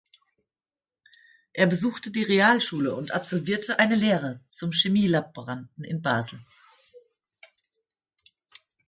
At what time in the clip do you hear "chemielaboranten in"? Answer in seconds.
4.71-6.01